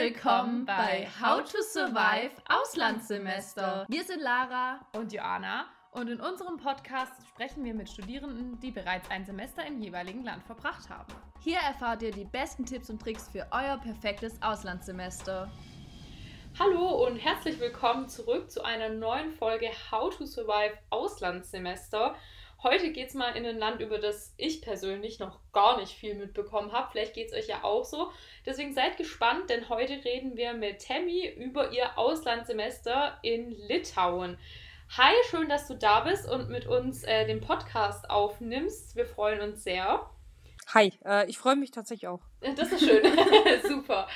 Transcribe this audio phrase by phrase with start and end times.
[0.00, 3.84] willkommen bei How to Survive Auslandssemester.
[3.86, 9.10] Wir sind Lara und Joanna und in unserem Podcast sprechen wir mit Studierenden, die bereits
[9.10, 11.12] ein Semester im jeweiligen Land verbracht haben.
[11.40, 15.50] Hier erfahrt ihr die besten Tipps und Tricks für euer perfektes Auslandssemester.
[16.58, 22.14] Hallo und herzlich willkommen zurück zu einer neuen Folge How to Survive Auslandssemester.
[22.62, 26.14] Heute geht es mal in ein Land, über das ich persönlich noch gar nicht viel
[26.14, 26.88] mitbekommen habe.
[26.92, 28.12] Vielleicht geht es euch ja auch so.
[28.44, 34.36] Deswegen seid gespannt, denn heute reden wir mit Tammy über ihr Auslandssemester in Litauen.
[34.98, 38.94] Hi, schön, dass du da bist und mit uns äh, den Podcast aufnimmst.
[38.94, 40.10] Wir freuen uns sehr.
[40.74, 42.20] Hi, äh, ich freue mich tatsächlich auch.
[42.56, 43.02] Das ist schön.
[43.66, 44.06] Super.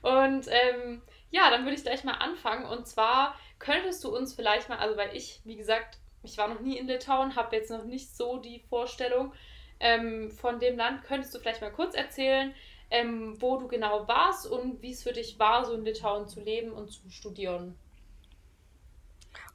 [0.00, 2.64] Und ähm, ja, dann würde ich gleich mal anfangen.
[2.64, 6.60] Und zwar könntest du uns vielleicht mal, also weil ich, wie gesagt, ich war noch
[6.60, 9.32] nie in Litauen, habe jetzt noch nicht so die Vorstellung
[9.80, 11.02] ähm, von dem Land.
[11.04, 12.54] Könntest du vielleicht mal kurz erzählen,
[12.90, 16.40] ähm, wo du genau warst und wie es für dich war, so in Litauen zu
[16.40, 17.76] leben und zu studieren?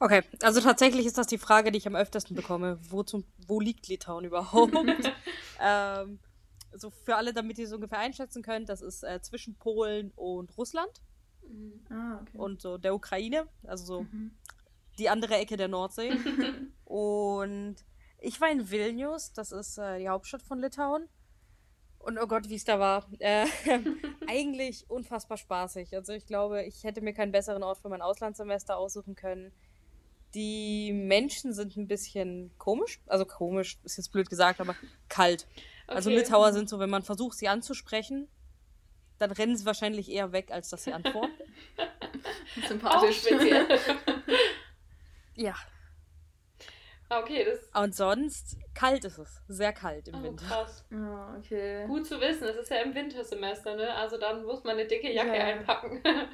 [0.00, 2.78] Okay, also tatsächlich ist das die Frage, die ich am öftesten bekomme.
[2.88, 4.74] Wo, zum, wo liegt Litauen überhaupt?
[5.60, 6.18] ähm,
[6.72, 10.56] so für alle, damit ihr es ungefähr einschätzen könnt, das ist äh, zwischen Polen und
[10.56, 11.00] Russland.
[11.48, 11.80] Mhm.
[11.90, 12.38] Ah, okay.
[12.38, 14.32] Und so der Ukraine, also so mhm
[14.98, 16.12] die andere Ecke der Nordsee.
[16.84, 17.76] und
[18.20, 21.08] ich war in Vilnius, das ist äh, die Hauptstadt von Litauen.
[21.98, 23.06] Und oh Gott, wie es da war.
[23.18, 23.46] Äh,
[24.28, 25.94] eigentlich unfassbar spaßig.
[25.94, 29.52] Also ich glaube, ich hätte mir keinen besseren Ort für mein Auslandssemester aussuchen können.
[30.34, 33.00] Die Menschen sind ein bisschen komisch.
[33.06, 34.74] Also komisch ist jetzt blöd gesagt, aber
[35.08, 35.46] kalt.
[35.86, 36.18] Also okay.
[36.18, 38.28] Also Litauer sind so, wenn man versucht, sie anzusprechen,
[39.18, 41.32] dann rennen sie wahrscheinlich eher weg, als dass sie antworten.
[42.68, 43.18] Sympathisch.
[43.18, 43.66] speziell.
[45.38, 45.54] Ja.
[47.10, 47.82] Okay, das.
[47.82, 49.40] Und sonst kalt ist es.
[49.48, 50.44] Sehr kalt im oh, Winter.
[50.44, 50.84] Krass.
[50.90, 51.86] Ja, okay.
[51.86, 53.94] Gut zu wissen, es ist ja im Wintersemester, ne?
[53.94, 55.44] Also dann muss man eine dicke Jacke ja.
[55.44, 56.02] einpacken.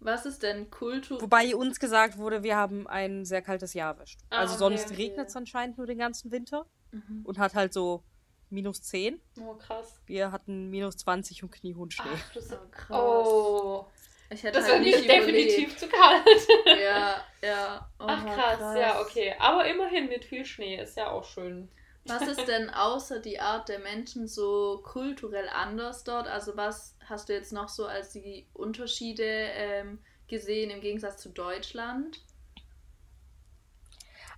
[0.00, 1.20] Was ist denn Kultur?
[1.20, 4.20] Wobei uns gesagt wurde, wir haben ein sehr kaltes Jahr erwischt.
[4.30, 5.08] Ah, also sonst okay.
[5.08, 7.22] regnet es anscheinend nur den ganzen Winter mhm.
[7.24, 8.04] und hat halt so
[8.50, 9.20] minus 10.
[9.40, 10.00] Oh, krass.
[10.06, 12.08] Wir hatten minus 20 und kniehohen Schnee.
[12.14, 12.98] Ach, das ist oh, krass.
[12.98, 13.86] Oh.
[14.30, 16.48] Ich hätte das halt wäre nicht definitiv zu kalt.
[16.66, 17.90] ja, ja.
[17.98, 19.34] Oh, Ach krass, krass, ja, okay.
[19.38, 21.68] Aber immerhin mit viel Schnee ist ja auch schön.
[22.06, 26.28] Was ist denn außer die Art der Menschen so kulturell anders dort?
[26.28, 29.98] Also was hast du jetzt noch so als die Unterschiede ähm,
[30.28, 32.20] gesehen im Gegensatz zu Deutschland?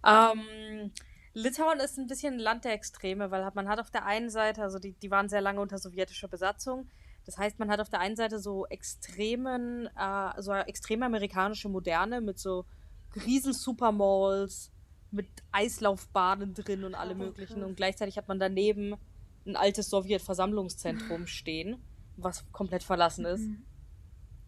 [0.06, 0.92] Ähm,
[1.34, 4.62] Litauen ist ein bisschen ein Land der Extreme, weil man hat auf der einen Seite,
[4.62, 6.88] also die, die waren sehr lange unter sowjetischer Besatzung,
[7.26, 12.20] das heißt, man hat auf der einen Seite so extremen, äh, so extreme amerikanische Moderne
[12.20, 12.64] mit so
[13.26, 14.70] riesen Supermalls,
[15.10, 17.64] mit Eislaufbahnen drin und alle oh, möglichen.
[17.64, 18.94] Und gleichzeitig hat man daneben
[19.44, 21.82] ein altes Sowjet-Versammlungszentrum stehen,
[22.16, 23.42] was komplett verlassen ist.
[23.42, 23.64] Mhm.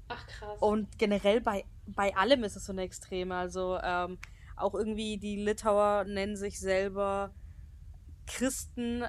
[0.07, 0.59] Ach krass.
[0.61, 3.35] Und generell bei, bei allem ist es so eine Extreme.
[3.35, 4.19] Also ähm,
[4.55, 7.35] auch irgendwie die Litauer nennen sich selber
[8.27, 9.05] Christen,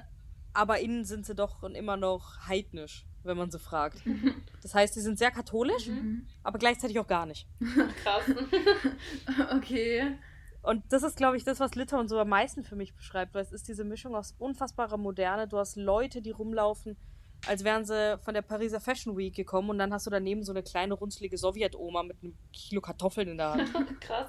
[0.52, 4.02] aber innen sind sie doch immer noch heidnisch wenn man sie fragt.
[4.62, 6.26] Das heißt, sie sind sehr katholisch, mhm.
[6.42, 7.46] aber gleichzeitig auch gar nicht.
[8.02, 8.24] Krass.
[9.56, 10.18] okay.
[10.60, 13.42] Und das ist, glaube ich, das, was Litauen so am meisten für mich beschreibt, weil
[13.42, 15.48] es ist diese Mischung aus unfassbarer Moderne.
[15.48, 16.98] Du hast Leute, die rumlaufen,
[17.46, 20.52] als wären sie von der Pariser Fashion Week gekommen und dann hast du daneben so
[20.52, 24.00] eine kleine runzlige Sowjetoma mit einem Kilo Kartoffeln in der Hand.
[24.02, 24.28] Krass.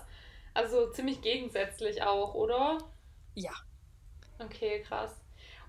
[0.54, 2.78] Also ziemlich gegensätzlich auch, oder?
[3.36, 3.52] Ja.
[4.40, 5.20] Okay, krass.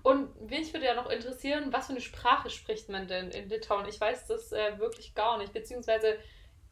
[0.03, 3.87] Und mich würde ja noch interessieren, was für eine Sprache spricht man denn in Litauen?
[3.87, 6.17] Ich weiß das äh, wirklich gar nicht, beziehungsweise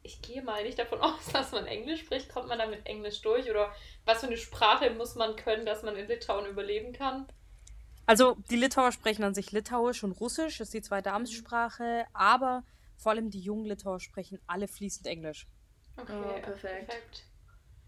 [0.02, 2.28] ich gehe mal nicht davon aus, dass man Englisch spricht.
[2.28, 3.50] Kommt man da mit Englisch durch?
[3.50, 7.26] Oder was für eine Sprache muss man können, dass man in Litauen überleben kann?
[8.04, 12.64] Also die Litauer sprechen an sich Litauisch und Russisch, ist die zweite Amtssprache, aber
[12.96, 15.46] vor allem die jungen Litauer sprechen alle fließend Englisch.
[15.96, 16.88] Okay, oh, perfekt.
[16.88, 17.24] perfekt.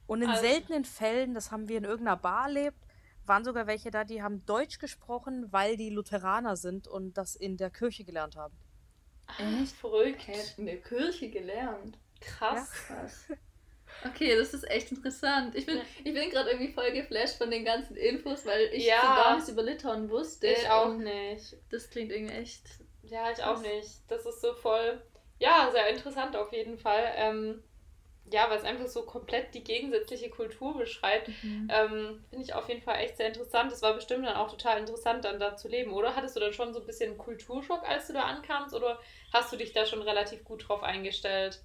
[0.06, 0.43] Und in also.
[0.43, 2.84] seltenen Fällen, das haben wir in irgendeiner Bar erlebt,
[3.27, 7.57] waren sogar welche da, die haben Deutsch gesprochen, weil die Lutheraner sind und das in
[7.57, 8.57] der Kirche gelernt haben.
[9.62, 10.25] Echt verrückt.
[10.57, 11.99] In der Kirche gelernt.
[12.21, 12.71] Krass.
[12.88, 12.97] Ja.
[12.97, 13.26] Krass.
[14.05, 15.55] Okay, das ist echt interessant.
[15.55, 16.12] Ich bin, ja.
[16.12, 19.00] bin gerade irgendwie voll geflasht von den ganzen Infos, weil ich ja.
[19.00, 20.49] so gar nichts über Litauen wusste.
[20.49, 21.56] Ich auch nicht.
[21.70, 22.67] Das klingt irgendwie echt.
[23.03, 24.00] Ja, ich auch nicht.
[24.09, 25.00] Das ist so voll.
[25.38, 27.12] Ja, sehr interessant auf jeden Fall.
[27.17, 27.62] Ähm,
[28.31, 31.69] ja, weil es einfach so komplett die gegensätzliche Kultur beschreibt, mhm.
[31.71, 33.71] ähm, finde ich auf jeden Fall echt sehr interessant.
[33.71, 36.17] Es war bestimmt dann auch total interessant, dann da zu leben, oder?
[36.17, 38.99] Hattest du dann schon so ein bisschen Kulturschock, als du da ankamst, oder
[39.32, 41.62] hast du dich da schon relativ gut drauf eingestellt?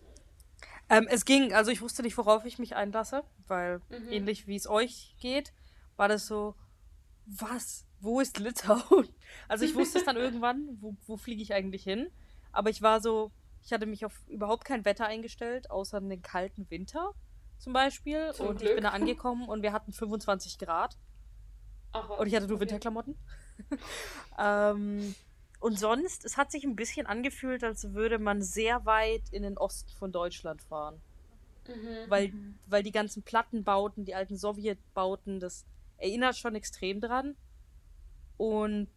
[0.90, 4.12] Ähm, es ging, also ich wusste nicht, worauf ich mich einlasse, weil mhm.
[4.12, 5.54] ähnlich wie es euch geht,
[5.96, 6.56] war das so,
[7.26, 7.86] was?
[8.02, 9.08] Wo ist Litauen?
[9.48, 12.10] Also ich wusste es dann irgendwann, wo, wo fliege ich eigentlich hin?
[12.52, 13.32] Aber ich war so,
[13.70, 17.14] Ich hatte mich auf überhaupt kein Wetter eingestellt, außer einen kalten Winter
[17.60, 18.34] zum Beispiel.
[18.34, 18.70] Zum und Glück.
[18.70, 20.98] ich bin da angekommen und wir hatten 25 Grad.
[21.92, 22.10] Ach?
[22.18, 22.62] Und ich hatte nur Okay.
[22.62, 23.16] Winterklamotten.
[24.40, 25.14] ähm,
[25.60, 29.56] und sonst, es hat sich ein bisschen angefühlt, als würde man sehr weit in den
[29.56, 31.00] Osten von Deutschland fahren.
[31.68, 32.10] Mhm.
[32.10, 32.34] Weil,
[32.66, 35.68] weil die ganzen Plattenbauten, die alten Sowjetbauten, das
[35.98, 37.36] erinnert schon extrem dran.
[38.36, 38.90] Und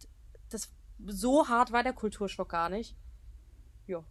[0.49, 0.73] das
[1.05, 2.97] so hart war der Kulturschock gar nicht.
[3.87, 4.03] Ja.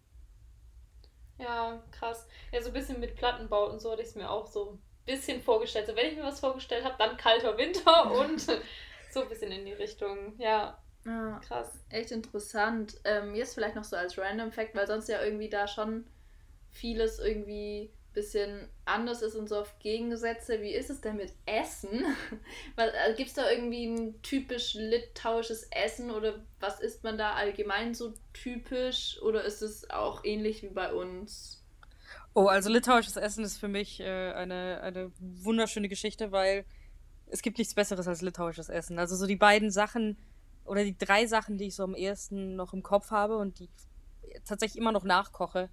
[1.41, 2.27] Ja, krass.
[2.51, 5.41] Ja, so ein bisschen mit Plattenbauten, so hatte ich es mir auch so ein bisschen
[5.41, 5.87] vorgestellt.
[5.87, 8.39] So, wenn ich mir was vorgestellt habe, dann kalter Winter und
[9.09, 10.39] so ein bisschen in die Richtung.
[10.39, 11.83] Ja, Ja, krass.
[11.89, 12.99] echt interessant.
[13.03, 16.05] Ähm, jetzt vielleicht noch so als Random Fact, weil sonst ja irgendwie da schon
[16.69, 20.61] vieles irgendwie bisschen anders ist und so auf Gegensätze.
[20.61, 22.05] Wie ist es denn mit Essen?
[22.75, 27.93] also, Gibt es da irgendwie ein typisch litauisches Essen oder was isst man da allgemein
[27.93, 31.63] so typisch oder ist es auch ähnlich wie bei uns?
[32.33, 36.65] Oh, also litauisches Essen ist für mich äh, eine, eine wunderschöne Geschichte, weil
[37.27, 38.99] es gibt nichts Besseres als litauisches Essen.
[38.99, 40.17] Also so die beiden Sachen
[40.63, 43.65] oder die drei Sachen, die ich so am ehesten noch im Kopf habe und die
[43.65, 45.69] ich tatsächlich immer noch nachkoche,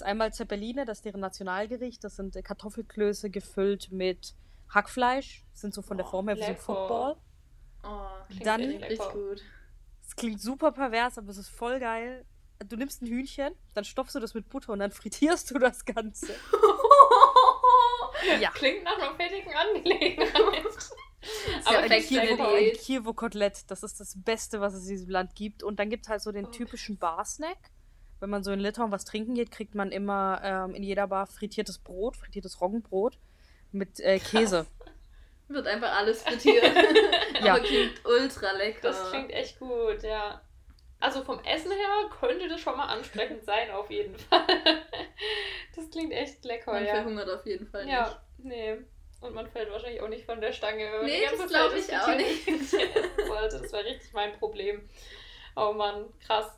[0.00, 2.02] ist einmal Zeppeline, das ist deren Nationalgericht.
[2.04, 4.34] Das sind äh, Kartoffelklöße gefüllt mit
[4.70, 5.44] Hackfleisch.
[5.52, 6.56] Sind so von der Oh, Form her wie so ein.
[6.56, 7.16] Football.
[7.84, 9.42] Oh, Klingt Dann- echt richtig gut.
[10.06, 12.24] Es klingt super pervers, aber es ist voll geil.
[12.66, 15.84] Du nimmst ein Hühnchen, dann stopfst du das mit Butter und dann frittierst du das
[15.84, 16.28] Ganze.
[18.40, 18.50] Ja.
[18.50, 20.32] Klingt nach einer fertigen Angelegenheit.
[21.64, 23.70] Aber ein Kiewo-Kotelett.
[23.70, 25.62] Das ist das Beste, was es in diesem Land gibt.
[25.62, 27.56] Und dann gibt es halt so den Oh, typischen Bar-Snack.
[28.20, 31.26] Wenn man so in Litauen was trinken geht, kriegt man immer ähm, in jeder Bar
[31.26, 33.18] frittiertes Brot, frittiertes Roggenbrot
[33.72, 34.66] mit äh, Käse.
[35.48, 36.64] Wird einfach alles frittiert.
[37.40, 37.54] Ja.
[37.54, 38.80] Aber klingt ultra lecker.
[38.82, 40.40] Das klingt echt gut, ja.
[40.98, 44.44] Also vom Essen her könnte das schon mal ansprechend sein, auf jeden Fall.
[45.76, 46.94] Das klingt echt lecker, Man ja.
[46.94, 47.94] verhungert auf jeden Fall nicht.
[47.94, 48.78] Ja, nee.
[49.20, 50.84] Und man fällt wahrscheinlich auch nicht von der Stange.
[50.84, 52.48] wenn man Nee, das glaub Zeit ich auch nicht.
[53.52, 54.88] Das wäre richtig mein Problem.
[55.54, 56.50] Oh Mann, krass.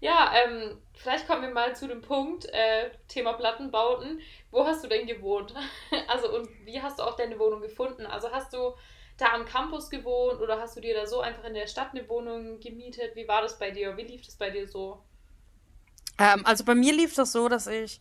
[0.00, 4.20] Ja, ähm, vielleicht kommen wir mal zu dem Punkt, äh, Thema Plattenbauten.
[4.50, 5.54] Wo hast du denn gewohnt?
[6.08, 8.06] Also und wie hast du auch deine Wohnung gefunden?
[8.06, 8.74] Also hast du
[9.16, 12.08] da am Campus gewohnt oder hast du dir da so einfach in der Stadt eine
[12.08, 13.16] Wohnung gemietet?
[13.16, 13.96] Wie war das bei dir?
[13.96, 15.02] Wie lief das bei dir so?
[16.18, 18.00] Ähm, also bei mir lief das so, dass ich,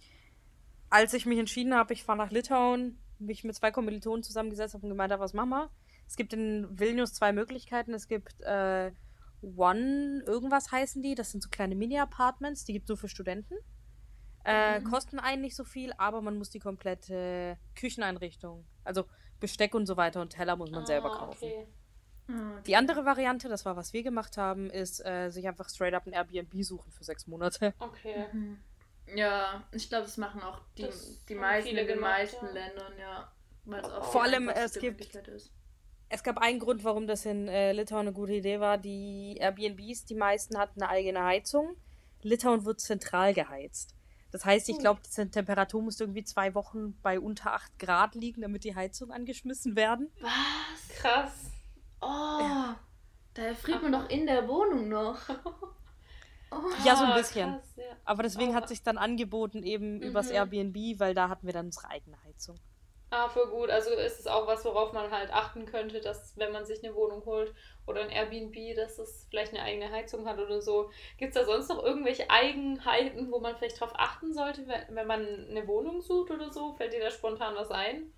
[0.90, 4.84] als ich mich entschieden habe, ich fahre nach Litauen, mich mit zwei Kommilitonen zusammengesetzt habe
[4.84, 5.70] und gemeint habe, was wir?
[6.08, 7.94] Es gibt in Vilnius zwei Möglichkeiten.
[7.94, 8.92] Es gibt äh,
[9.42, 11.16] One, irgendwas heißen die.
[11.16, 13.56] Das sind so kleine Mini-Apartments, die gibt es nur für Studenten.
[14.44, 14.84] Äh, Mhm.
[14.86, 19.06] Kosten einen nicht so viel, aber man muss die komplette Kücheneinrichtung, also
[19.40, 21.46] Besteck und so weiter und Teller muss man selber Ah, kaufen.
[21.46, 21.68] Okay.
[22.30, 25.94] Ah, Die andere Variante, das war, was wir gemacht haben, ist äh, sich einfach straight
[25.94, 27.74] up ein Airbnb suchen für sechs Monate.
[27.80, 28.26] Okay.
[28.34, 28.58] Mhm.
[29.16, 32.52] Ja, ich glaube, das machen auch die, Das die meisten viele in den meisten ja.
[32.52, 33.32] Ländern, ja.
[33.66, 35.08] Weil es auch Vor allem, es gibt-.
[36.10, 38.78] Es gab einen Grund, warum das in äh, Litauen eine gute Idee war.
[38.78, 41.76] Die Airbnbs, die meisten hatten eine eigene Heizung.
[42.22, 43.96] Litauen wird zentral geheizt.
[44.32, 44.80] Das heißt, ich Oh.
[44.80, 49.12] glaube, die Temperatur muss irgendwie zwei Wochen bei unter 8 Grad liegen, damit die Heizung
[49.12, 50.12] angeschmissen werden.
[50.22, 50.98] Was?
[50.98, 51.52] Krass.
[52.02, 52.74] Oh,
[53.34, 55.18] da erfriert man doch in der Wohnung noch.
[56.52, 56.58] Oh.
[56.86, 57.50] Ja, so ein Ah, bisschen.
[57.54, 57.84] Krass, ja.
[58.06, 58.54] Aber deswegen Oh.
[58.54, 60.36] hat sich dann angeboten, eben übers Mhm.
[60.36, 62.58] Airbnb, weil da hatten wir dann unsere eigene Heizung.
[63.10, 63.70] Ah, voll gut.
[63.70, 66.94] Also ist es auch was, worauf man halt achten könnte, dass wenn man sich eine
[66.96, 67.54] Wohnung holt
[67.86, 70.92] oder ein Airbnb, dass es vielleicht eine eigene Heizung hat oder so.
[71.18, 75.08] Gibt es da sonst noch irgendwelche Eigenheiten, wo man vielleicht drauf achten sollte, wenn, wenn
[75.08, 76.74] man eine Wohnung sucht oder so?
[76.76, 78.12] Fällt dir da spontan was ein?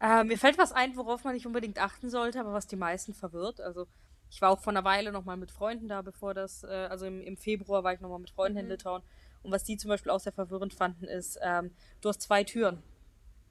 [0.00, 3.14] Äh, mir fällt was ein, worauf man nicht unbedingt achten sollte, aber was die meisten
[3.14, 3.60] verwirrt.
[3.60, 3.86] Also
[4.30, 7.20] ich war auch vor einer Weile nochmal mit Freunden da, bevor das, äh, also im,
[7.22, 8.70] im Februar war ich nochmal mit Freunden in Mhm.
[8.70, 9.02] Litauen.
[9.42, 12.82] Und was die zum Beispiel auch sehr verwirrend fanden, ist, ähm, du hast zwei Türen.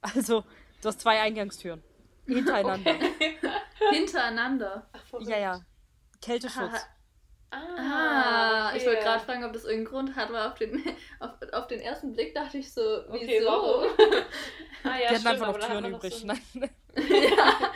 [0.02, 0.44] Also
[0.82, 1.82] du hast zwei Eingangstüren.
[2.26, 2.94] Hintereinander.
[3.90, 4.86] Hintereinander.
[4.92, 5.28] Ach, verrückt.
[5.28, 5.60] Ja, ja.
[6.20, 6.86] Kälteschutz.
[7.50, 9.06] Ah, ich wollte okay.
[9.06, 10.82] gerade fragen, ob das irgendeinen Grund hat, weil auf den,
[11.20, 13.14] auf, auf den ersten Blick dachte ich so, wieso?
[13.14, 13.84] Okay, warum?
[14.84, 16.14] Ah, ja, die hatten stimmt, einfach noch Türen übrig.
[16.14, 16.40] so Nein.
[16.94, 17.72] ja,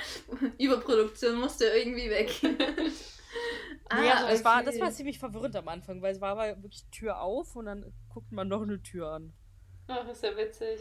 [0.58, 2.30] Überproduktion musste irgendwie weg.
[2.42, 4.84] nee, also das, war, das okay.
[4.84, 8.30] war ziemlich verwirrend am Anfang, weil es war aber wirklich Tür auf und dann guckt
[8.30, 9.32] man noch eine Tür an.
[9.88, 10.80] Ach, ist ja witzig.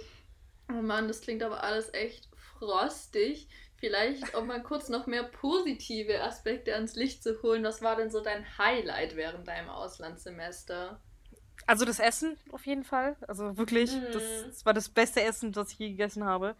[0.72, 3.50] Oh Mann, das klingt aber alles echt frostig.
[3.78, 7.64] Vielleicht, um mal kurz noch mehr positive Aspekte ans Licht zu holen.
[7.64, 11.02] Was war denn so dein Highlight während deinem Auslandssemester?
[11.68, 13.18] Also das Essen auf jeden Fall.
[13.28, 14.12] Also wirklich, Mhm.
[14.12, 16.56] das, das war das beste Essen, das ich je gegessen habe.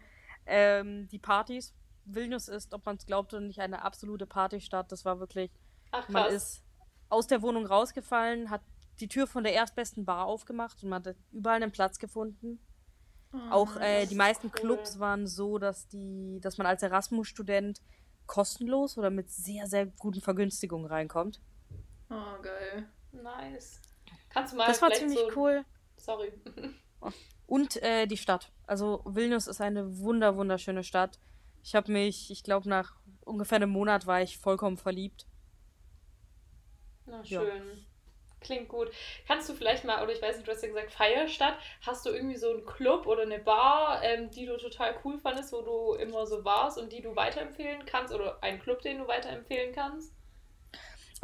[0.46, 1.74] Ähm, die Partys.
[2.04, 4.90] Vilnius ist, ob man es glaubt oder nicht, eine absolute Partystadt.
[4.90, 5.52] Das war wirklich,
[5.92, 6.64] Ach, man ist
[7.08, 8.62] aus der Wohnung rausgefallen, hat
[8.98, 12.58] die Tür von der erstbesten Bar aufgemacht und man hat überall einen Platz gefunden.
[13.32, 14.52] Oh, auch äh, die meisten cool.
[14.52, 17.80] Clubs waren so, dass die, dass man als Erasmus-Student
[18.26, 21.40] kostenlos oder mit sehr, sehr guten Vergünstigungen reinkommt.
[22.10, 22.88] Oh, geil.
[23.12, 23.80] Nice.
[24.28, 24.66] Kannst du mal.
[24.66, 25.30] Das war ziemlich so...
[25.36, 25.64] cool.
[25.96, 26.32] Sorry.
[27.46, 28.52] Und äh, die Stadt.
[28.66, 31.18] Also Vilnius ist eine wunder, wunderschöne Stadt.
[31.62, 35.26] Ich habe mich, ich glaube, nach ungefähr einem Monat war ich vollkommen verliebt.
[37.06, 37.46] Na, schön.
[37.46, 37.91] Ja.
[38.42, 38.90] Klingt gut.
[39.26, 42.10] Kannst du vielleicht mal, oder ich weiß nicht, du hast ja gesagt Feierstadt, hast du
[42.10, 45.94] irgendwie so einen Club oder eine Bar, ähm, die du total cool fandest, wo du
[45.94, 50.12] immer so warst und die du weiterempfehlen kannst oder einen Club, den du weiterempfehlen kannst?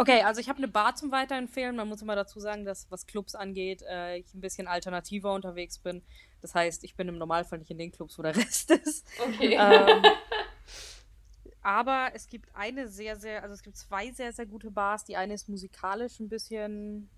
[0.00, 1.74] Okay, also ich habe eine Bar zum Weiterempfehlen.
[1.74, 5.80] Man muss immer dazu sagen, dass was Clubs angeht, äh, ich ein bisschen alternativer unterwegs
[5.80, 6.04] bin.
[6.40, 9.04] Das heißt, ich bin im Normalfall nicht in den Clubs, wo der Rest ist.
[9.20, 9.58] Okay.
[9.60, 10.02] Ähm,
[11.68, 15.04] aber es gibt eine sehr, sehr, also es gibt zwei sehr, sehr gute Bars.
[15.04, 17.10] Die eine ist musikalisch ein bisschen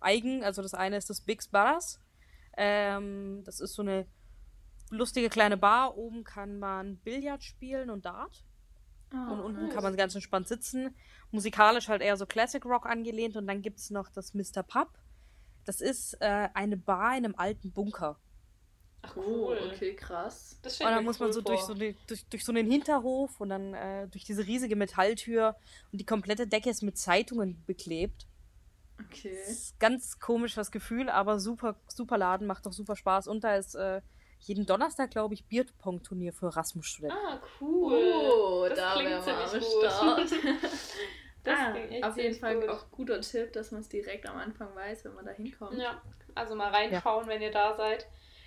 [0.00, 0.44] eigen.
[0.44, 1.98] Also das eine ist das Big's Barras.
[2.56, 4.06] Ähm, das ist so eine
[4.90, 5.96] lustige kleine Bar.
[5.96, 8.44] Oben kann man Billard spielen und Dart.
[9.12, 9.74] Oh, und unten nice.
[9.74, 10.94] kann man ganz entspannt sitzen.
[11.32, 13.36] Musikalisch halt eher so Classic Rock angelehnt.
[13.36, 14.62] Und dann gibt es noch das Mr.
[14.62, 15.00] Pub.
[15.64, 18.20] Das ist äh, eine Bar in einem alten Bunker.
[19.02, 20.58] Ach cool, oh, okay, krass.
[20.62, 23.48] Das und dann muss man so durch, so eine, durch, durch so einen Hinterhof und
[23.48, 25.56] dann äh, durch diese riesige Metalltür
[25.90, 28.26] und die komplette Decke ist mit Zeitungen beklebt.
[29.06, 29.36] Okay.
[29.46, 33.28] Das ist ganz komisches Gefühl, aber super, super Laden, macht doch super Spaß.
[33.28, 34.02] Und da ist äh,
[34.40, 37.16] jeden Donnerstag, glaube ich, Bierpong-Turnier für Erasmus-Studenten.
[37.16, 37.92] Ah, cool.
[37.92, 40.32] Oh, das da klingt ziemlich gut.
[41.44, 42.68] das ah, auf jeden Fall gut.
[42.68, 45.78] auch guter Tipp, dass man es direkt am Anfang weiß, wenn man da hinkommt.
[45.78, 46.02] Ja,
[46.34, 47.32] also mal reinschauen, ja.
[47.32, 48.06] wenn ihr da seid.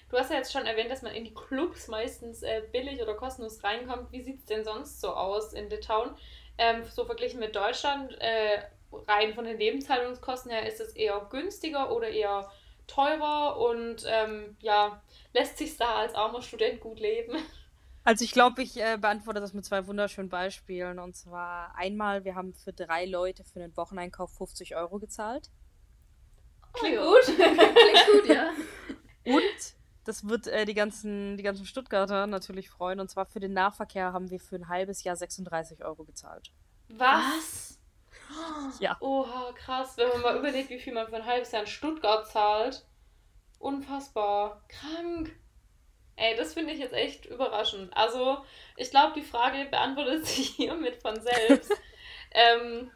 [0.10, 3.15] Du hast ja jetzt schon erwähnt, dass man in die Clubs meistens äh, billig oder
[3.15, 4.12] kostenlos reinkommt.
[4.12, 6.15] Wie sieht es denn sonst so aus in Litauen?
[6.57, 8.62] Ähm, so verglichen mit Deutschland, äh,
[9.07, 12.51] rein von den Lebenshaltungskosten her, ist es eher günstiger oder eher
[12.86, 15.01] teurer und ähm, ja,
[15.33, 17.38] lässt sich da als armer Student gut leben?
[18.05, 21.00] Also ich glaube, ich äh, beantworte das mit zwei wunderschönen Beispielen.
[21.00, 25.50] Und zwar einmal, wir haben für drei Leute für den Wocheneinkauf 50 Euro gezahlt.
[26.74, 27.24] Klingt oh, gut.
[27.36, 28.50] Klingt gut, ja.
[29.24, 33.00] Und das wird äh, die, ganzen, die ganzen Stuttgarter natürlich freuen.
[33.00, 36.51] Und zwar für den Nahverkehr haben wir für ein halbes Jahr 36 Euro gezahlt.
[36.89, 37.79] Was?
[38.79, 38.98] Ja.
[39.00, 39.98] Oha, krass.
[39.98, 42.86] Wenn man mal überlegt, wie viel man für ein halbes Jahr in Stuttgart zahlt.
[43.60, 44.62] Unfassbar.
[44.67, 45.36] Krank.
[46.15, 47.95] Ey, das finde ich jetzt echt überraschend.
[47.95, 48.43] Also,
[48.77, 51.72] ich glaube, die Frage beantwortet sich hiermit von selbst.
[52.31, 52.91] ähm,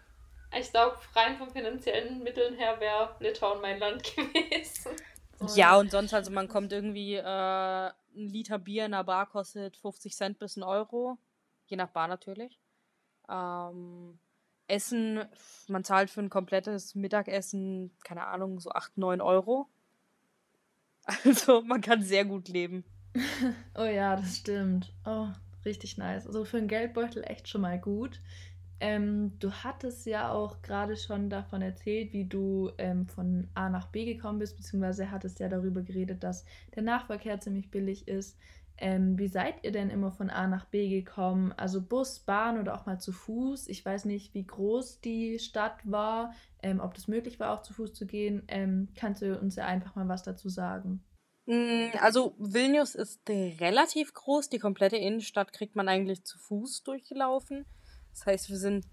[0.58, 4.92] ich glaube, rein von finanziellen Mitteln her wäre Litauen mein Land gewesen.
[5.56, 9.78] Ja, und sonst, also man kommt irgendwie, äh, ein Liter Bier in der Bar kostet
[9.78, 11.18] 50 Cent bis ein Euro.
[11.68, 12.60] Je nach Bar natürlich.
[13.30, 14.20] Ähm,
[14.68, 15.24] Essen,
[15.68, 19.68] man zahlt für ein komplettes Mittagessen, keine Ahnung, so 8, 9 Euro.
[21.24, 22.84] Also man kann sehr gut leben.
[23.76, 24.94] oh ja, das stimmt.
[25.06, 25.30] Oh,
[25.64, 26.28] richtig nice.
[26.28, 28.20] Also für einen Geldbeutel echt schon mal gut.
[28.80, 33.88] Ähm, du hattest ja auch gerade schon davon erzählt, wie du ähm, von A nach
[33.88, 38.38] B gekommen bist, beziehungsweise hattest ja darüber geredet, dass der Nahverkehr ziemlich billig ist.
[38.80, 41.52] Ähm, wie seid ihr denn immer von A nach B gekommen?
[41.54, 43.68] Also Bus, Bahn oder auch mal zu Fuß?
[43.70, 47.74] Ich weiß nicht, wie groß die Stadt war, ähm, ob das möglich war, auch zu
[47.74, 48.44] Fuß zu gehen.
[48.48, 51.04] Ähm, kannst du uns ja einfach mal was dazu sagen?
[51.48, 54.50] Mm, also Vilnius ist relativ groß.
[54.50, 57.66] Die komplette Innenstadt kriegt man eigentlich zu Fuß durchgelaufen.
[58.18, 58.88] Das heißt, wir sind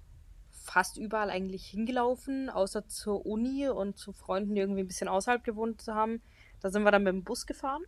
[0.50, 5.42] fast überall eigentlich hingelaufen, außer zur Uni und zu Freunden, die irgendwie ein bisschen außerhalb
[5.42, 6.22] gewohnt haben.
[6.60, 7.84] Da sind wir dann mit dem Bus gefahren.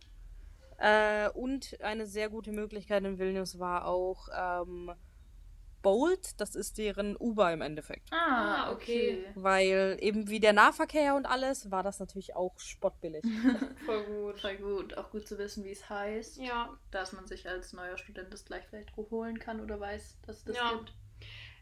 [0.79, 4.91] Äh, und eine sehr gute Möglichkeit in Vilnius war auch ähm,
[5.83, 8.11] Bolt, das ist deren Uber im Endeffekt.
[8.11, 9.25] Ah, okay.
[9.35, 13.23] Weil eben wie der Nahverkehr und alles, war das natürlich auch spottbillig.
[13.85, 14.97] voll gut, voll gut.
[14.97, 16.37] Auch gut zu wissen, wie es heißt.
[16.37, 16.77] Ja.
[16.89, 20.43] Dass man sich als neuer Student das gleich vielleicht holen kann oder weiß, dass es
[20.45, 20.71] das ja.
[20.73, 20.93] gibt.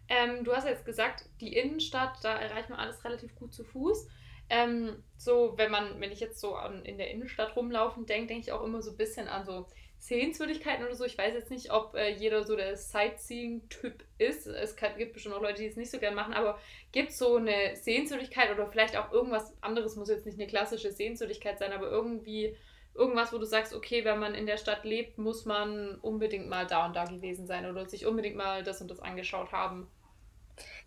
[0.07, 4.07] Ähm, du hast jetzt gesagt, die Innenstadt, da erreicht man alles relativ gut zu Fuß.
[4.49, 8.43] Ähm, so, wenn man, wenn ich jetzt so an, in der Innenstadt rumlaufen denke, denke
[8.43, 9.65] ich auch immer so ein bisschen an so
[9.97, 11.03] Sehenswürdigkeiten oder so.
[11.03, 14.45] Ich weiß jetzt nicht, ob äh, jeder so der Sightseeing-Typ ist.
[14.45, 16.59] Es kann, gibt bestimmt auch Leute, die es nicht so gern machen, aber
[16.91, 20.91] gibt es so eine Sehenswürdigkeit oder vielleicht auch irgendwas anderes, muss jetzt nicht eine klassische
[20.91, 22.55] Sehenswürdigkeit sein, aber irgendwie
[22.93, 26.67] irgendwas, wo du sagst, okay, wenn man in der Stadt lebt, muss man unbedingt mal
[26.67, 29.87] da und da gewesen sein oder sich unbedingt mal das und das angeschaut haben.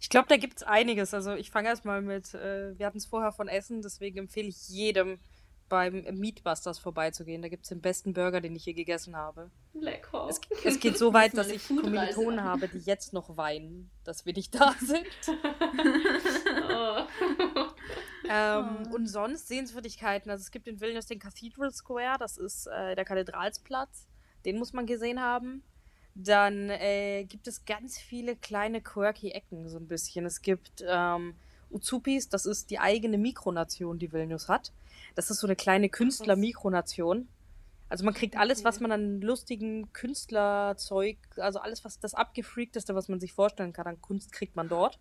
[0.00, 1.14] Ich glaube, da gibt es einiges.
[1.14, 4.68] Also ich fange erstmal mit, äh, wir hatten es vorher von Essen, deswegen empfehle ich
[4.68, 5.18] jedem
[5.68, 7.42] beim Meatbusters vorbeizugehen.
[7.42, 9.50] Da gibt es den besten Burger, den ich je gegessen habe.
[9.74, 10.28] Lecker.
[10.30, 14.32] Es, es geht so weit, dass ich Kommilitonen habe, die jetzt noch weinen, dass wir
[14.32, 15.06] nicht da sind.
[16.70, 17.02] oh.
[18.30, 18.94] Ähm, oh.
[18.94, 20.30] Und sonst Sehenswürdigkeiten.
[20.30, 24.06] Also es gibt in Vilnius den Cathedral Square, das ist äh, der Kathedralsplatz.
[24.44, 25.62] Den muss man gesehen haben.
[26.20, 30.26] Dann äh, gibt es ganz viele kleine quirky Ecken, so ein bisschen.
[30.26, 31.36] Es gibt ähm,
[31.70, 34.72] Uzupis, das ist die eigene Mikronation, die Vilnius hat.
[35.14, 37.28] Das ist so eine kleine Künstler-Mikronation.
[37.88, 43.08] Also man kriegt alles, was man an lustigen Künstlerzeug, also alles, was das abgefreakteste, was
[43.08, 44.98] man sich vorstellen kann an Kunst, kriegt man dort.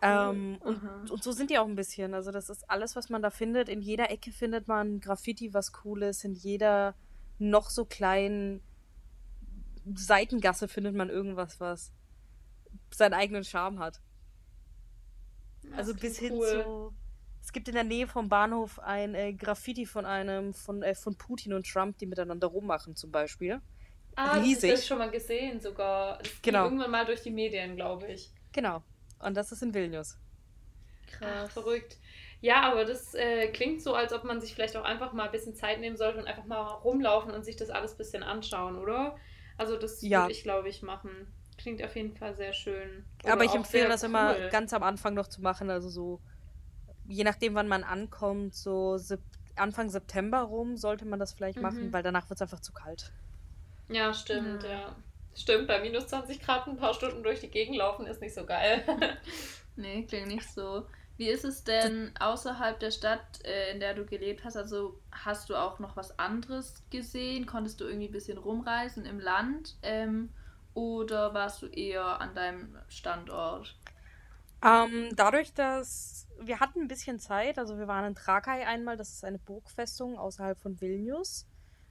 [0.00, 2.14] Ähm, und, und, so sind die auch ein bisschen.
[2.14, 3.68] Also das ist alles, was man da findet.
[3.68, 6.24] In jeder Ecke findet man Graffiti, was cool ist.
[6.24, 6.94] In jeder
[7.38, 8.62] noch so kleinen
[9.94, 11.92] Seitengasse findet man irgendwas, was
[12.90, 14.00] seinen eigenen Charme hat.
[15.62, 16.46] Das also bis hin cool.
[16.64, 16.94] zu.
[17.42, 21.16] Es gibt in der Nähe vom Bahnhof ein äh, Graffiti von einem, von, äh, von
[21.16, 23.60] Putin und Trump, die miteinander rummachen, zum Beispiel.
[24.14, 24.54] Ah, Riesig.
[24.54, 26.18] das habe ich schon mal gesehen sogar.
[26.18, 26.64] Das genau.
[26.64, 28.30] ging irgendwann mal durch die Medien, glaube ich.
[28.52, 28.82] Genau.
[29.18, 30.18] Und das ist in Vilnius.
[31.10, 31.46] Krass.
[31.46, 31.96] Ach, verrückt.
[32.40, 35.32] Ja, aber das äh, klingt so, als ob man sich vielleicht auch einfach mal ein
[35.32, 38.76] bisschen Zeit nehmen sollte und einfach mal rumlaufen und sich das alles ein bisschen anschauen,
[38.78, 39.16] oder?
[39.62, 40.22] Also das ja.
[40.22, 41.10] würde ich, glaube ich, machen.
[41.56, 43.04] Klingt auf jeden Fall sehr schön.
[43.22, 44.08] Oder aber ich empfehle das cool.
[44.08, 46.20] immer ganz am Anfang noch zu machen, also so
[47.06, 48.98] je nachdem, wann man ankommt, so
[49.54, 51.62] Anfang September rum sollte man das vielleicht mhm.
[51.62, 53.12] machen, weil danach wird es einfach zu kalt.
[53.88, 54.70] Ja, stimmt, ja.
[54.70, 54.96] ja.
[55.34, 58.44] Stimmt, bei minus 20 Grad ein paar Stunden durch die Gegend laufen ist nicht so
[58.44, 58.84] geil.
[59.76, 60.86] nee, klingt nicht so.
[61.16, 64.56] Wie ist es denn außerhalb der Stadt, äh, in der du gelebt hast?
[64.56, 67.46] Also hast du auch noch was anderes gesehen?
[67.46, 69.76] Konntest du irgendwie ein bisschen rumreisen im Land?
[69.82, 70.30] Ähm,
[70.74, 73.76] oder warst du eher an deinem Standort?
[74.64, 79.10] Ähm, dadurch, dass wir hatten ein bisschen Zeit, also wir waren in Trakai einmal, das
[79.10, 81.46] ist eine Burgfestung außerhalb von Vilnius.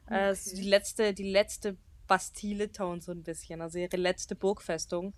[0.06, 0.16] Okay.
[0.16, 4.36] Äh, das ist die letzte, die letzte Bastille Litauen so ein bisschen, also ihre letzte
[4.36, 5.14] Burgfestung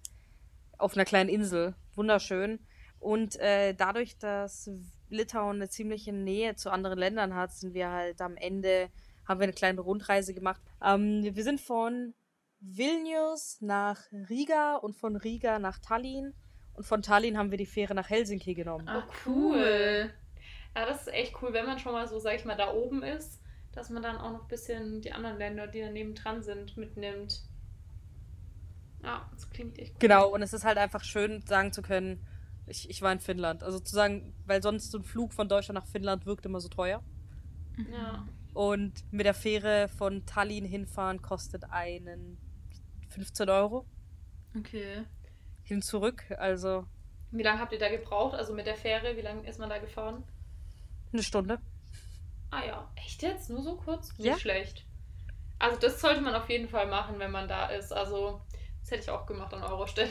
[0.78, 1.76] auf einer kleinen Insel.
[1.96, 2.60] Wunderschön.
[3.04, 4.70] Und äh, dadurch, dass
[5.10, 8.90] Litauen eine ziemliche Nähe zu anderen Ländern hat, sind wir halt am Ende,
[9.28, 10.62] haben wir eine kleine Rundreise gemacht.
[10.82, 12.14] Ähm, wir sind von
[12.62, 16.34] Vilnius nach Riga und von Riga nach Tallinn.
[16.76, 18.86] Und von Tallinn haben wir die Fähre nach Helsinki genommen.
[18.88, 20.10] Ach, cool.
[20.74, 23.04] Ja, das ist echt cool, wenn man schon mal so, sag ich mal, da oben
[23.04, 23.42] ist,
[23.74, 27.44] dass man dann auch noch ein bisschen die anderen Länder, die daneben dran sind, mitnimmt.
[29.04, 30.00] Ja, das klingt echt cool.
[30.00, 32.26] Genau, und es ist halt einfach schön, sagen zu können,
[32.66, 33.64] ich, ich war in Finnland.
[33.64, 36.70] Also zu sagen, weil sonst so ein Flug von Deutschland nach Finnland wirkt immer so
[36.70, 37.04] teuer.
[37.92, 38.28] Ja.
[38.54, 42.38] Und mit der Fähre von Tallinn hinfahren kostet einen
[43.10, 43.86] 15 Euro.
[44.58, 45.04] Okay.
[45.64, 46.86] Hin zurück, also.
[47.32, 48.36] Wie lange habt ihr da gebraucht?
[48.36, 50.24] Also mit der Fähre, wie lange ist man da gefahren?
[51.12, 51.60] Eine Stunde.
[52.52, 53.50] Ah ja, echt jetzt?
[53.50, 54.16] Nur so kurz?
[54.18, 54.38] Nicht ja.
[54.38, 54.86] schlecht.
[55.58, 57.92] Also das sollte man auf jeden Fall machen, wenn man da ist.
[57.92, 58.42] Also
[58.82, 60.10] das hätte ich auch gemacht an eurer Stelle.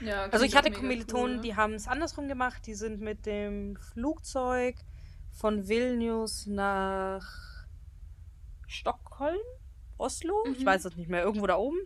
[0.00, 1.42] Ja, also ich hatte Kommilitonen, cool.
[1.42, 2.66] die haben es andersrum gemacht.
[2.66, 4.76] Die sind mit dem Flugzeug
[5.32, 7.24] von Vilnius nach
[8.66, 9.38] Stockholm,
[9.96, 10.52] Oslo, mhm.
[10.52, 11.78] ich weiß es nicht mehr, irgendwo da oben.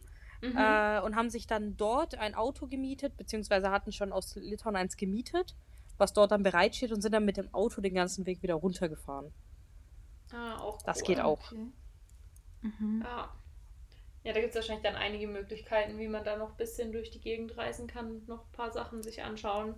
[0.43, 0.57] Mhm.
[0.57, 4.97] Äh, und haben sich dann dort ein Auto gemietet, beziehungsweise hatten schon aus Litauen eins
[4.97, 5.55] gemietet,
[5.99, 9.33] was dort dann bereitsteht und sind dann mit dem Auto den ganzen Weg wieder runtergefahren.
[10.33, 10.83] Ah, auch cool.
[10.85, 11.53] Das geht auch.
[11.53, 11.73] Okay.
[12.63, 13.03] Mhm.
[13.05, 13.33] Ja.
[14.25, 17.11] Ja, da gibt es wahrscheinlich dann einige Möglichkeiten, wie man da noch ein bisschen durch
[17.11, 19.75] die Gegend reisen kann, noch ein paar Sachen sich anschauen.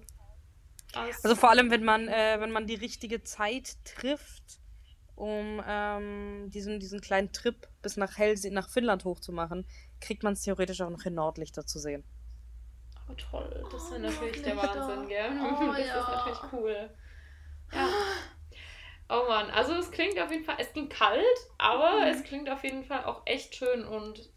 [0.94, 4.60] Aus also vor allem, wenn man, äh, wenn man die richtige Zeit trifft,
[5.16, 9.66] um ähm, diesen, diesen kleinen Trip bis nach Helsi nach Finnland hochzumachen,
[10.00, 12.04] kriegt man es theoretisch auch noch in Nordlichter zu sehen.
[13.08, 15.30] Oh toll, das ist oh, natürlich der Wahnsinn, gell?
[15.40, 16.00] Oh, das ja.
[16.00, 16.90] ist natürlich cool.
[17.72, 17.88] Ja.
[19.08, 21.24] Oh Mann, also es klingt auf jeden Fall, es klingt kalt,
[21.58, 22.06] aber mhm.
[22.06, 24.30] es klingt auf jeden Fall auch echt schön und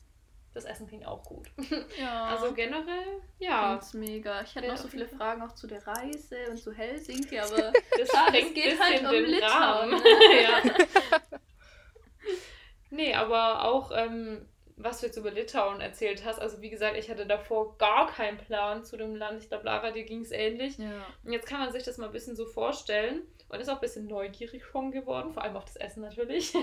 [0.54, 1.50] das Essen klingt auch gut.
[2.00, 2.26] Ja.
[2.26, 3.70] Also generell, ja.
[3.70, 4.42] Klingt's mega.
[4.42, 8.10] Ich hatte noch so viele Fragen auch zu der Reise und zu Helsinki, aber das,
[8.10, 9.92] das geht halt um Litauen.
[10.44, 10.62] ja.
[12.90, 14.48] nee, aber auch, ähm,
[14.78, 18.38] was du jetzt über Litauen erzählt hast, also wie gesagt, ich hatte davor gar keinen
[18.38, 19.42] Plan zu dem Land.
[19.42, 20.78] Ich glaube, Lara, dir ging es ähnlich.
[20.78, 21.06] Ja.
[21.24, 23.82] Und jetzt kann man sich das mal ein bisschen so vorstellen und ist auch ein
[23.82, 26.54] bisschen neugierig schon geworden, vor allem auf das Essen natürlich.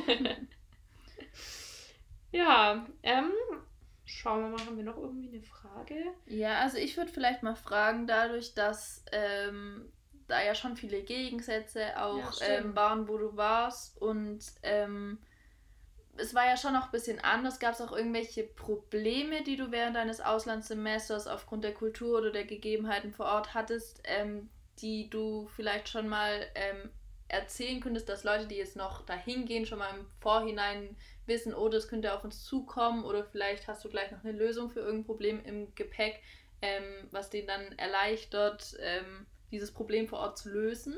[2.33, 3.33] ja, ähm,
[4.07, 5.97] Schauen wir mal, haben wir noch irgendwie eine Frage?
[6.27, 9.91] Ja, also ich würde vielleicht mal fragen, dadurch, dass ähm,
[10.29, 15.19] da ja schon viele Gegensätze auch ja, ähm, waren, wo du warst und ähm,
[16.17, 17.59] es war ja schon noch ein bisschen anders.
[17.59, 22.45] Gab es auch irgendwelche Probleme, die du während deines Auslandssemesters aufgrund der Kultur oder der
[22.45, 24.49] Gegebenheiten vor Ort hattest, ähm,
[24.79, 26.91] die du vielleicht schon mal ähm,
[27.29, 30.97] erzählen könntest, dass Leute, die jetzt noch dahin gehen, schon mal im Vorhinein
[31.27, 34.71] wissen, oh, das könnte auf uns zukommen oder vielleicht hast du gleich noch eine Lösung
[34.71, 36.21] für irgendein Problem im Gepäck,
[36.63, 40.97] ähm, was denen dann erleichtert, ähm, dieses Problem vor Ort zu lösen?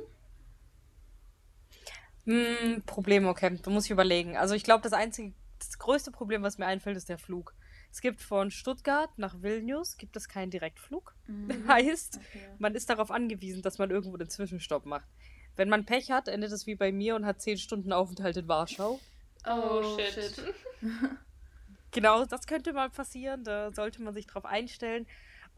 [2.27, 3.59] Hm, Problem, okay.
[3.62, 4.37] Da muss ich überlegen.
[4.37, 7.55] Also ich glaube, das einzige, das größte Problem, was mir einfällt, ist der Flug.
[7.91, 11.15] Es gibt von Stuttgart nach Vilnius gibt es keinen Direktflug.
[11.29, 11.67] Mhm.
[11.69, 12.49] Heißt, okay.
[12.59, 15.09] man ist darauf angewiesen, dass man irgendwo den Zwischenstopp macht.
[15.55, 18.49] Wenn man Pech hat, endet es wie bei mir und hat zehn Stunden Aufenthalt in
[18.49, 19.01] Warschau.
[19.47, 20.12] Oh, oh shit.
[20.12, 20.55] shit.
[21.93, 23.45] genau, das könnte mal passieren.
[23.45, 25.07] Da sollte man sich drauf einstellen.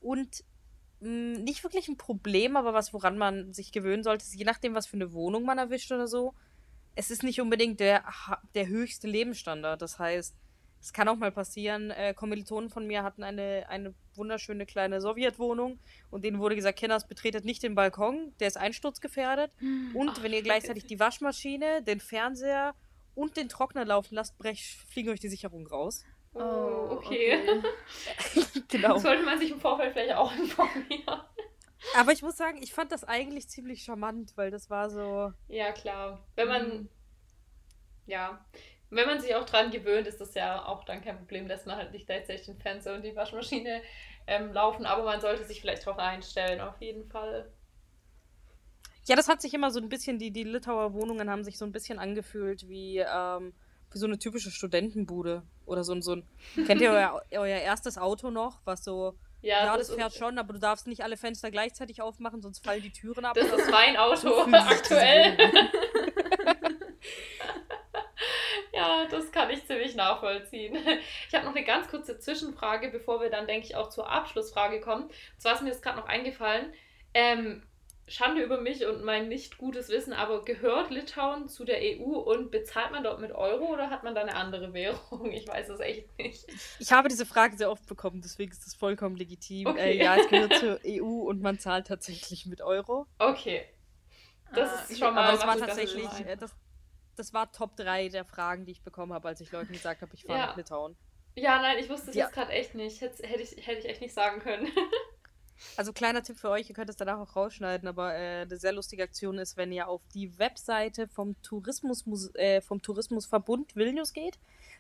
[0.01, 0.45] Und
[1.01, 4.45] mh, hm, nicht wirklich ein Problem, aber was, woran man sich gewöhnen sollte, ist, je
[4.45, 6.35] nachdem, was für eine Wohnung man erwischt oder so,
[6.95, 8.05] es ist nicht unbedingt der,
[8.55, 9.81] der höchste Lebensstandard.
[9.81, 10.35] Das heißt,
[10.81, 15.79] es kann auch mal passieren, äh, Kommilitonen von mir hatten eine, eine wunderschöne kleine Sowjetwohnung
[16.11, 19.51] und denen wurde gesagt, Kinders, betretet nicht den Balkon, der ist einsturzgefährdet.
[19.95, 22.75] Und Ach, wenn ihr gleichzeitig die Waschmaschine, den Fernseher
[23.15, 26.05] und den Trockner laufen lasst, brech, fliegen euch die Sicherungen raus.
[26.35, 26.41] Oh,
[26.91, 27.39] okay.
[27.59, 28.63] okay.
[28.69, 28.99] genau.
[28.99, 31.21] Sollte man sich im Vorfeld vielleicht auch informieren.
[31.97, 35.33] Aber ich muss sagen, ich fand das eigentlich ziemlich charmant, weil das war so.
[35.49, 36.25] Ja, klar.
[36.35, 36.69] Wenn man.
[36.69, 36.89] Mhm.
[38.07, 38.45] Ja.
[38.91, 41.77] Wenn man sich auch dran gewöhnt, ist das ja auch dann kein Problem, dass man
[41.77, 43.83] halt nicht gleichzeitig den Fernseher und die Waschmaschine
[44.27, 44.87] ähm, laufen.
[44.87, 47.53] Aber man sollte sich vielleicht darauf einstellen, auf jeden Fall.
[49.07, 51.65] Ja, das hat sich immer so ein bisschen, die, die Litauer Wohnungen haben sich so
[51.65, 53.53] ein bisschen angefühlt wie, ähm,
[53.91, 55.43] wie so eine typische Studentenbude.
[55.67, 56.27] Oder so, so ein.
[56.67, 60.39] Kennt ihr euer, euer erstes Auto noch, was so ja, ja das, das fährt schon,
[60.39, 63.35] aber du darfst nicht alle Fenster gleichzeitig aufmachen, sonst fallen die Türen ab.
[63.35, 65.37] Das ist mein Auto aktuell.
[68.73, 70.77] ja, das kann ich ziemlich nachvollziehen.
[71.29, 74.81] Ich habe noch eine ganz kurze Zwischenfrage, bevor wir dann, denke ich, auch zur Abschlussfrage
[74.81, 75.05] kommen.
[75.05, 76.73] Und zwar ist mir jetzt gerade noch eingefallen.
[77.15, 77.63] Ähm,
[78.09, 82.51] Schande über mich und mein nicht gutes Wissen, aber gehört Litauen zu der EU und
[82.51, 85.31] bezahlt man dort mit Euro oder hat man da eine andere Währung?
[85.31, 86.47] Ich weiß es echt nicht.
[86.79, 89.67] Ich habe diese Frage sehr oft bekommen, deswegen ist das vollkommen legitim.
[89.67, 89.93] Okay.
[89.93, 93.07] Äh, ja, es gehört zur EU und man zahlt tatsächlich mit Euro.
[93.19, 93.67] Okay.
[94.55, 95.25] Das ah, ist schon mal.
[95.25, 96.55] Aber das war tatsächlich, äh, das,
[97.17, 100.15] das war Top 3 der Fragen, die ich bekommen habe, als ich Leuten gesagt habe,
[100.15, 100.47] ich fahre ja.
[100.47, 100.97] nach Litauen.
[101.35, 102.25] Ja, nein, ich wusste es ja.
[102.25, 103.01] jetzt gerade echt nicht.
[103.01, 104.69] Hätte, hätte, ich, hätte ich echt nicht sagen können.
[105.77, 108.73] Also kleiner Tipp für euch, ihr könnt es danach auch rausschneiden, aber äh, eine sehr
[108.73, 114.39] lustige Aktion ist, wenn ihr auf die Webseite vom, Tourismus, äh, vom Tourismusverbund Vilnius geht.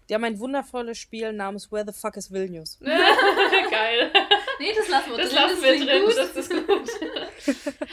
[0.08, 2.78] Die haben ein wundervolles Spiel namens Where the Fuck is Vilnius?
[3.70, 4.10] Geil.
[4.58, 5.38] Nee, das lassen wir das drin.
[5.38, 6.16] Lassen wir drin, gut.
[6.16, 7.74] das ist gut.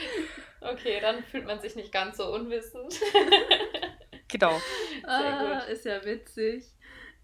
[0.62, 3.00] okay, dann fühlt man sich nicht ganz so unwissend.
[4.28, 4.60] genau.
[5.02, 5.69] Sehr ah, gut.
[5.69, 6.74] Ist ja witzig.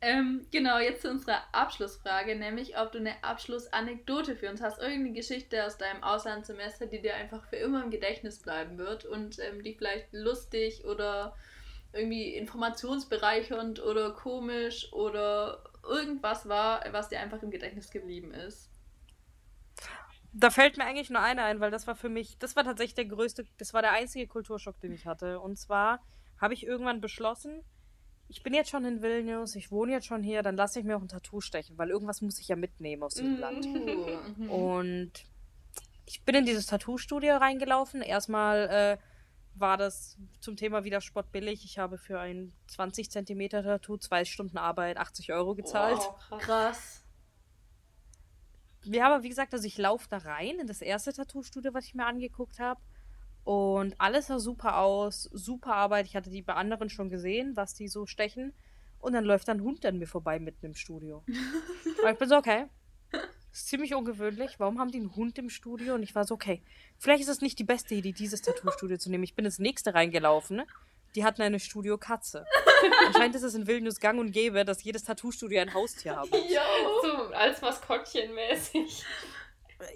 [0.04, 4.80] Ähm, genau, jetzt zu unserer Abschlussfrage, nämlich ob du eine Abschlussanekdote für uns hast.
[4.80, 9.38] Irgendeine Geschichte aus deinem Auslandssemester, die dir einfach für immer im Gedächtnis bleiben wird und
[9.38, 11.36] ähm, die vielleicht lustig oder
[11.94, 18.72] irgendwie informationsbereichernd oder komisch oder irgendwas war, was dir einfach im Gedächtnis geblieben ist.
[20.34, 22.96] Da fällt mir eigentlich nur eine ein, weil das war für mich, das war tatsächlich
[22.96, 25.40] der größte, das war der einzige Kulturschock, den ich hatte.
[25.40, 26.00] Und zwar
[26.40, 27.64] habe ich irgendwann beschlossen,
[28.32, 30.96] ich bin jetzt schon in Vilnius, ich wohne jetzt schon hier, dann lasse ich mir
[30.96, 33.66] auch ein Tattoo stechen, weil irgendwas muss ich ja mitnehmen aus diesem Land.
[33.66, 34.50] Mhm.
[34.50, 35.12] Und
[36.06, 38.02] ich bin in dieses Tattoo-Studio reingelaufen.
[38.02, 38.98] Erstmal äh,
[39.60, 41.66] war das zum Thema wieder spottbillig.
[41.66, 46.00] Ich habe für ein 20 Zentimeter Tattoo zwei Stunden Arbeit 80 Euro gezahlt.
[46.00, 47.04] Wow, krass.
[48.86, 51.96] Ja, aber wie gesagt, also ich laufe da rein in das erste Tattoo-Studio, was ich
[51.96, 52.80] mir angeguckt habe.
[53.44, 56.06] Und alles sah super aus, super Arbeit.
[56.06, 58.54] Ich hatte die bei anderen schon gesehen, was die so stechen.
[59.00, 61.24] Und dann läuft ein Hund an mir vorbei mitten im Studio.
[62.00, 62.68] Aber ich bin so, okay.
[63.12, 64.60] Das ist ziemlich ungewöhnlich.
[64.60, 65.96] Warum haben die einen Hund im Studio?
[65.96, 66.62] Und ich war so, okay,
[66.98, 69.24] vielleicht ist es nicht die beste Idee, dieses Tattoo-Studio zu nehmen.
[69.24, 70.62] Ich bin ins nächste reingelaufen.
[71.16, 72.46] Die hatten eine Studio-Katze.
[73.08, 76.30] Anscheinend ist es in Vilnius gang und gäbe, dass jedes Tattoo-Studio ein Haustier hat.
[76.50, 76.62] Ja,
[77.02, 79.04] so als Maskottchen mäßig.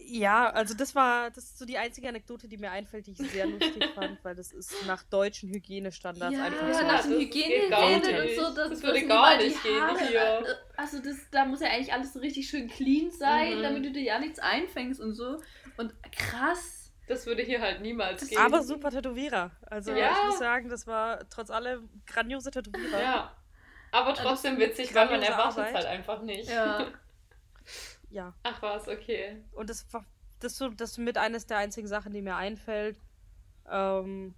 [0.06, 3.18] Ja, also das war, das ist so die einzige Anekdote, die mir einfällt, die ich
[3.18, 6.80] sehr lustig fand, weil das ist nach deutschen Hygienestandards ja, einfach so.
[6.80, 8.56] Ja, nach den Hygieneregeln und so.
[8.56, 10.20] Das, das würde gar nicht gehen hier.
[10.20, 10.44] Äh,
[10.78, 13.64] also das, da muss ja eigentlich alles so richtig schön clean sein, mhm.
[13.64, 15.38] damit du dir ja nichts einfängst und so.
[15.78, 16.92] Und krass.
[17.08, 18.40] Das würde hier halt niemals gehen.
[18.40, 19.52] Aber super Tätowierer.
[19.68, 20.12] Also ja.
[20.12, 23.00] ich muss sagen, das war trotz allem grandiose Tätowierer.
[23.00, 23.36] Ja.
[23.92, 26.50] Aber trotzdem witzig, weil man erwartet es halt einfach nicht.
[26.50, 26.88] Ja.
[28.16, 28.34] ja.
[28.44, 29.44] Ach was, okay.
[29.52, 30.06] Und das war
[30.40, 32.98] das so das mit eines der einzigen Sachen, die mir einfällt.
[33.70, 34.34] Ähm,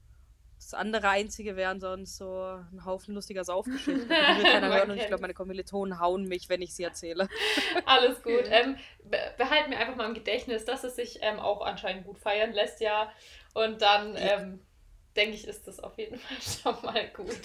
[0.57, 4.09] das andere einzige wären sonst so ein Haufen lustiger Saufgeschichten.
[4.09, 7.29] Die will keiner hören und ich glaube, meine Kommilitonen hauen mich, wenn ich sie erzähle.
[7.85, 8.45] Alles gut.
[8.45, 8.77] Ähm,
[9.37, 12.81] behalten wir einfach mal im Gedächtnis, dass es sich ähm, auch anscheinend gut feiern lässt,
[12.81, 13.11] ja.
[13.53, 14.39] Und dann ja.
[14.39, 14.59] ähm,
[15.15, 17.41] denke ich, ist das auf jeden Fall schon mal gut.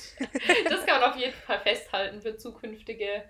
[0.71, 3.25] das kann man auf jeden Fall festhalten für zukünftige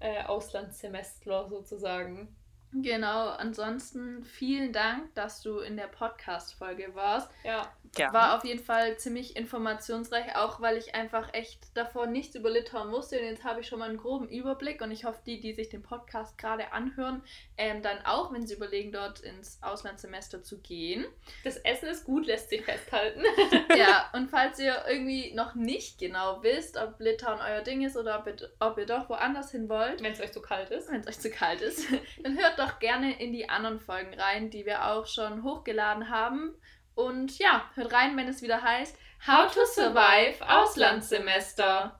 [0.00, 2.36] äh, Auslandssemestler sozusagen.
[2.82, 7.30] Genau, ansonsten vielen Dank, dass du in der Podcast-Folge warst.
[7.44, 7.72] Ja.
[7.98, 8.12] Ja.
[8.12, 12.90] War auf jeden Fall ziemlich informationsreich, auch weil ich einfach echt davor nichts über Litauen
[12.92, 13.18] wusste.
[13.18, 15.68] Und jetzt habe ich schon mal einen groben Überblick und ich hoffe, die, die sich
[15.68, 17.22] den Podcast gerade anhören,
[17.56, 21.06] ähm, dann auch, wenn sie überlegen, dort ins Auslandssemester zu gehen.
[21.44, 23.22] Das Essen ist gut, lässt sich festhalten.
[23.76, 28.18] ja, und falls ihr irgendwie noch nicht genau wisst, ob Litauen euer Ding ist oder
[28.18, 30.90] ob ihr, ob ihr doch woanders hin wollt, Wenn es euch zu kalt ist.
[30.90, 31.86] wenn es euch zu kalt ist,
[32.22, 36.54] dann hört doch gerne in die anderen Folgen rein, die wir auch schon hochgeladen haben.
[36.94, 41.98] Und ja, hört rein, wenn es wieder heißt How to survive Auslandssemester.